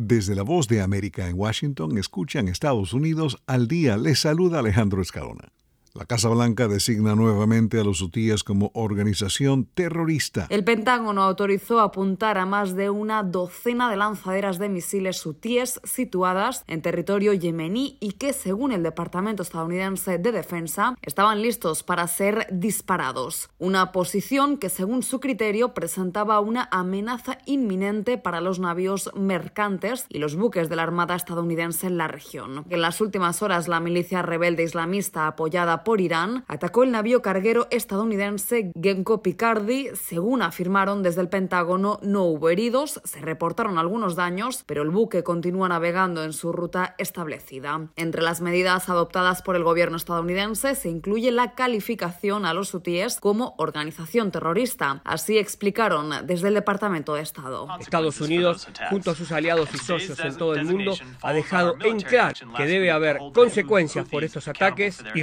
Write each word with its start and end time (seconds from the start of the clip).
Desde 0.00 0.36
la 0.36 0.44
voz 0.44 0.68
de 0.68 0.80
América 0.80 1.28
en 1.28 1.36
Washington, 1.36 1.98
escuchan 1.98 2.46
Estados 2.46 2.92
Unidos 2.92 3.42
al 3.48 3.66
día. 3.66 3.96
Les 3.96 4.20
saluda 4.20 4.60
Alejandro 4.60 5.02
Escalona. 5.02 5.50
La 5.94 6.04
Casa 6.04 6.28
Blanca 6.28 6.68
designa 6.68 7.14
nuevamente 7.14 7.80
a 7.80 7.84
los 7.84 8.00
hutíes 8.02 8.44
como 8.44 8.70
organización 8.74 9.64
terrorista. 9.64 10.46
El 10.50 10.62
Pentágono 10.62 11.22
autorizó 11.22 11.80
apuntar 11.80 12.38
a 12.38 12.46
más 12.46 12.76
de 12.76 12.90
una 12.90 13.22
docena 13.22 13.90
de 13.90 13.96
lanzaderas 13.96 14.58
de 14.58 14.68
misiles 14.68 15.24
hutíes 15.24 15.80
situadas 15.84 16.64
en 16.66 16.82
territorio 16.82 17.32
yemení 17.32 17.96
y 18.00 18.12
que, 18.12 18.32
según 18.32 18.72
el 18.72 18.82
Departamento 18.82 19.42
estadounidense 19.42 20.18
de 20.18 20.32
Defensa, 20.32 20.94
estaban 21.02 21.42
listos 21.42 21.82
para 21.82 22.06
ser 22.06 22.46
disparados. 22.52 23.48
Una 23.58 23.92
posición 23.92 24.58
que, 24.58 24.68
según 24.68 25.02
su 25.02 25.20
criterio, 25.20 25.74
presentaba 25.74 26.40
una 26.40 26.68
amenaza 26.70 27.38
inminente 27.46 28.18
para 28.18 28.40
los 28.40 28.58
navíos 28.58 29.10
mercantes 29.16 30.06
y 30.08 30.18
los 30.18 30.36
buques 30.36 30.68
de 30.68 30.76
la 30.76 30.82
Armada 30.82 31.16
estadounidense 31.16 31.86
en 31.86 31.96
la 31.96 32.08
región. 32.08 32.64
En 32.68 32.82
las 32.82 33.00
últimas 33.00 33.42
horas, 33.42 33.68
la 33.68 33.80
milicia 33.80 34.22
rebelde 34.22 34.62
islamista 34.62 35.26
apoyada 35.26 35.77
por 35.84 36.00
Irán, 36.00 36.44
atacó 36.48 36.82
el 36.82 36.90
navío 36.90 37.22
carguero 37.22 37.66
estadounidense 37.70 38.72
Genco 38.80 39.22
Picardy. 39.22 39.90
Según 39.94 40.42
afirmaron 40.42 41.02
desde 41.02 41.20
el 41.20 41.28
Pentágono, 41.28 41.98
no 42.02 42.24
hubo 42.24 42.50
heridos, 42.50 43.00
se 43.04 43.20
reportaron 43.20 43.78
algunos 43.78 44.16
daños, 44.16 44.64
pero 44.66 44.82
el 44.82 44.90
buque 44.90 45.22
continúa 45.22 45.68
navegando 45.68 46.24
en 46.24 46.32
su 46.32 46.52
ruta 46.52 46.94
establecida. 46.98 47.88
Entre 47.96 48.22
las 48.22 48.40
medidas 48.40 48.88
adoptadas 48.88 49.42
por 49.42 49.56
el 49.56 49.64
gobierno 49.64 49.96
estadounidense 49.96 50.74
se 50.74 50.88
incluye 50.88 51.30
la 51.30 51.54
calificación 51.54 52.46
a 52.46 52.54
los 52.54 52.72
hutíes 52.74 53.20
como 53.20 53.54
organización 53.58 54.30
terrorista. 54.30 55.00
Así 55.04 55.38
explicaron 55.38 56.26
desde 56.26 56.48
el 56.48 56.54
Departamento 56.54 57.14
de 57.14 57.22
Estado. 57.22 57.68
Estados 57.80 58.20
Unidos, 58.20 58.68
junto 58.90 59.10
a 59.10 59.14
sus 59.14 59.32
aliados 59.32 59.68
y 59.74 59.78
socios 59.78 60.18
en 60.20 60.36
todo 60.36 60.54
el 60.54 60.64
mundo, 60.64 60.94
ha 61.22 61.32
dejado 61.32 61.76
en 61.82 62.00
claro 62.00 62.34
que 62.56 62.66
debe 62.66 62.90
haber 62.90 63.18
consecuencias 63.32 64.08
por 64.08 64.24
estos 64.24 64.48
ataques 64.48 65.02
y 65.14 65.22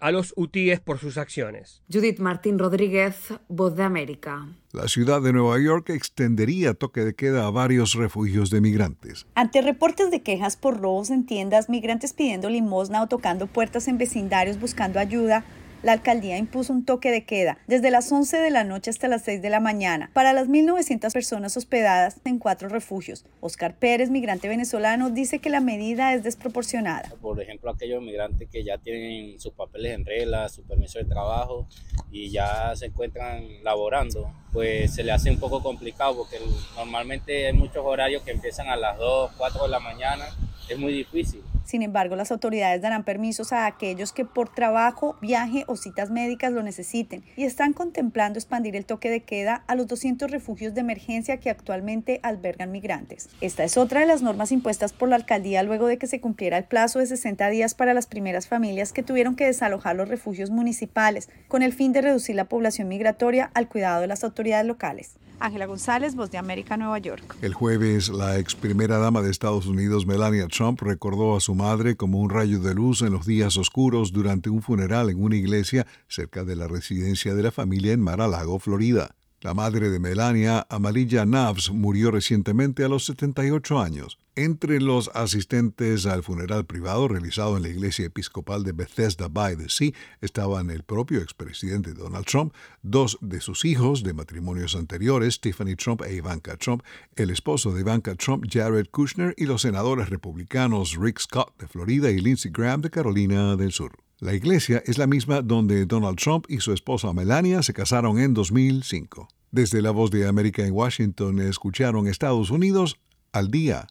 a 0.00 0.10
los 0.10 0.32
hutíes 0.36 0.80
por 0.80 0.98
sus 0.98 1.18
acciones. 1.18 1.82
Judith 1.92 2.18
Martín 2.18 2.58
Rodríguez, 2.58 3.16
Voz 3.48 3.76
de 3.76 3.82
América. 3.82 4.48
La 4.72 4.86
ciudad 4.86 5.22
de 5.22 5.32
Nueva 5.32 5.58
York 5.58 5.90
extendería 5.90 6.74
toque 6.74 7.00
de 7.00 7.14
queda 7.14 7.46
a 7.46 7.50
varios 7.50 7.94
refugios 7.94 8.50
de 8.50 8.60
migrantes. 8.60 9.26
Ante 9.34 9.62
reportes 9.62 10.10
de 10.10 10.22
quejas 10.22 10.56
por 10.56 10.78
robos 10.78 11.10
en 11.10 11.24
tiendas, 11.24 11.68
migrantes 11.68 12.12
pidiendo 12.12 12.50
limosna 12.50 13.02
o 13.02 13.06
tocando 13.06 13.46
puertas 13.46 13.88
en 13.88 13.96
vecindarios 13.96 14.60
buscando 14.60 14.98
ayuda, 14.98 15.44
la 15.82 15.92
alcaldía 15.92 16.38
impuso 16.38 16.72
un 16.72 16.84
toque 16.84 17.10
de 17.10 17.24
queda 17.24 17.58
desde 17.66 17.90
las 17.90 18.10
11 18.10 18.38
de 18.38 18.50
la 18.50 18.64
noche 18.64 18.90
hasta 18.90 19.08
las 19.08 19.22
6 19.22 19.42
de 19.42 19.50
la 19.50 19.60
mañana 19.60 20.10
para 20.12 20.32
las 20.32 20.48
1.900 20.48 21.12
personas 21.12 21.56
hospedadas 21.56 22.20
en 22.24 22.38
cuatro 22.38 22.68
refugios. 22.68 23.24
Oscar 23.40 23.74
Pérez, 23.76 24.10
migrante 24.10 24.48
venezolano, 24.48 25.10
dice 25.10 25.38
que 25.38 25.50
la 25.50 25.60
medida 25.60 26.14
es 26.14 26.22
desproporcionada. 26.22 27.12
Por 27.20 27.40
ejemplo, 27.40 27.70
aquellos 27.70 28.02
migrantes 28.02 28.48
que 28.48 28.64
ya 28.64 28.78
tienen 28.78 29.38
sus 29.38 29.52
papeles 29.52 29.94
en 29.94 30.04
regla, 30.04 30.48
su 30.48 30.62
permiso 30.62 30.98
de 30.98 31.04
trabajo 31.04 31.66
y 32.10 32.30
ya 32.30 32.74
se 32.74 32.86
encuentran 32.86 33.44
laborando, 33.62 34.32
pues 34.52 34.94
se 34.94 35.04
le 35.04 35.12
hace 35.12 35.30
un 35.30 35.38
poco 35.38 35.62
complicado 35.62 36.16
porque 36.16 36.38
normalmente 36.76 37.46
hay 37.46 37.52
muchos 37.52 37.84
horarios 37.84 38.22
que 38.22 38.32
empiezan 38.32 38.68
a 38.68 38.76
las 38.76 38.98
2, 38.98 39.32
4 39.36 39.62
de 39.64 39.68
la 39.68 39.80
mañana. 39.80 40.24
Es 40.68 40.78
muy 40.78 40.92
difícil. 40.92 41.42
Sin 41.68 41.82
embargo, 41.82 42.16
las 42.16 42.32
autoridades 42.32 42.80
darán 42.80 43.04
permisos 43.04 43.52
a 43.52 43.66
aquellos 43.66 44.12
que 44.12 44.24
por 44.24 44.48
trabajo, 44.48 45.16
viaje 45.20 45.64
o 45.66 45.76
citas 45.76 46.10
médicas 46.10 46.50
lo 46.50 46.62
necesiten 46.62 47.22
y 47.36 47.44
están 47.44 47.74
contemplando 47.74 48.38
expandir 48.38 48.74
el 48.74 48.86
toque 48.86 49.10
de 49.10 49.20
queda 49.20 49.64
a 49.66 49.74
los 49.74 49.86
200 49.86 50.30
refugios 50.30 50.74
de 50.74 50.80
emergencia 50.80 51.36
que 51.36 51.50
actualmente 51.50 52.20
albergan 52.22 52.72
migrantes. 52.72 53.28
Esta 53.42 53.64
es 53.64 53.76
otra 53.76 54.00
de 54.00 54.06
las 54.06 54.22
normas 54.22 54.50
impuestas 54.50 54.94
por 54.94 55.10
la 55.10 55.16
alcaldía 55.16 55.62
luego 55.62 55.88
de 55.88 55.98
que 55.98 56.06
se 56.06 56.22
cumpliera 56.22 56.56
el 56.56 56.64
plazo 56.64 57.00
de 57.00 57.06
60 57.06 57.50
días 57.50 57.74
para 57.74 57.92
las 57.92 58.06
primeras 58.06 58.48
familias 58.48 58.94
que 58.94 59.02
tuvieron 59.02 59.36
que 59.36 59.44
desalojar 59.44 59.94
los 59.94 60.08
refugios 60.08 60.48
municipales 60.48 61.28
con 61.48 61.60
el 61.62 61.74
fin 61.74 61.92
de 61.92 62.00
reducir 62.00 62.34
la 62.34 62.46
población 62.46 62.88
migratoria 62.88 63.50
al 63.52 63.68
cuidado 63.68 64.00
de 64.00 64.06
las 64.06 64.24
autoridades 64.24 64.66
locales. 64.66 65.16
Ángela 65.40 65.66
González, 65.66 66.14
Voz 66.14 66.30
de 66.30 66.38
América, 66.38 66.76
Nueva 66.76 66.98
York. 66.98 67.36
El 67.42 67.54
jueves, 67.54 68.08
la 68.08 68.38
ex 68.38 68.54
primera 68.54 68.98
dama 68.98 69.22
de 69.22 69.30
Estados 69.30 69.66
Unidos, 69.66 70.06
Melania 70.06 70.46
Trump, 70.48 70.80
recordó 70.82 71.36
a 71.36 71.40
su 71.40 71.54
madre 71.54 71.96
como 71.96 72.18
un 72.18 72.30
rayo 72.30 72.60
de 72.60 72.74
luz 72.74 73.02
en 73.02 73.12
los 73.12 73.26
días 73.26 73.56
oscuros 73.56 74.12
durante 74.12 74.50
un 74.50 74.62
funeral 74.62 75.10
en 75.10 75.22
una 75.22 75.36
iglesia 75.36 75.86
cerca 76.08 76.44
de 76.44 76.56
la 76.56 76.68
residencia 76.68 77.34
de 77.34 77.42
la 77.42 77.50
familia 77.50 77.92
en 77.92 78.00
Mar-a-Lago, 78.00 78.58
Florida. 78.58 79.17
La 79.40 79.54
madre 79.54 79.88
de 79.88 80.00
Melania, 80.00 80.66
Amarilla 80.68 81.24
Navs, 81.24 81.70
murió 81.70 82.10
recientemente 82.10 82.82
a 82.82 82.88
los 82.88 83.06
78 83.06 83.78
años. 83.78 84.18
Entre 84.34 84.80
los 84.80 85.12
asistentes 85.14 86.06
al 86.06 86.24
funeral 86.24 86.66
privado 86.66 87.06
realizado 87.06 87.56
en 87.56 87.62
la 87.62 87.68
iglesia 87.68 88.06
episcopal 88.06 88.64
de 88.64 88.72
Bethesda 88.72 89.28
by 89.28 89.56
the 89.56 89.68
Sea 89.68 89.92
estaban 90.20 90.70
el 90.70 90.82
propio 90.82 91.20
expresidente 91.20 91.94
Donald 91.94 92.26
Trump, 92.26 92.52
dos 92.82 93.16
de 93.20 93.40
sus 93.40 93.64
hijos 93.64 94.02
de 94.02 94.12
matrimonios 94.12 94.74
anteriores, 94.74 95.40
Tiffany 95.40 95.76
Trump 95.76 96.02
e 96.02 96.16
Ivanka 96.16 96.56
Trump, 96.56 96.82
el 97.14 97.30
esposo 97.30 97.72
de 97.72 97.82
Ivanka 97.82 98.16
Trump, 98.16 98.44
Jared 98.50 98.88
Kushner, 98.90 99.34
y 99.36 99.46
los 99.46 99.62
senadores 99.62 100.08
republicanos 100.08 100.96
Rick 100.98 101.20
Scott 101.20 101.56
de 101.60 101.68
Florida 101.68 102.10
y 102.10 102.18
Lindsey 102.18 102.50
Graham 102.50 102.80
de 102.80 102.90
Carolina 102.90 103.54
del 103.54 103.70
Sur. 103.70 103.92
La 104.20 104.34
iglesia 104.34 104.82
es 104.84 104.98
la 104.98 105.06
misma 105.06 105.42
donde 105.42 105.86
Donald 105.86 106.18
Trump 106.18 106.46
y 106.48 106.58
su 106.58 106.72
esposa 106.72 107.12
Melania 107.12 107.62
se 107.62 107.72
casaron 107.72 108.18
en 108.18 108.34
2005. 108.34 109.28
Desde 109.52 109.80
la 109.80 109.92
voz 109.92 110.10
de 110.10 110.26
América 110.26 110.66
en 110.66 110.72
Washington 110.72 111.38
escucharon 111.38 112.08
Estados 112.08 112.50
Unidos 112.50 112.98
al 113.30 113.52
día. 113.52 113.86